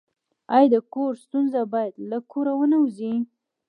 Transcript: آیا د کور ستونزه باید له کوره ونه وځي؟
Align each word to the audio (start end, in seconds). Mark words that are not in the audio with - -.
آیا 0.55 0.67
د 0.73 0.75
کور 0.93 1.11
ستونزه 1.23 1.61
باید 1.73 1.93
له 2.09 2.17
کوره 2.31 2.53
ونه 2.57 2.77
وځي؟ 2.79 3.13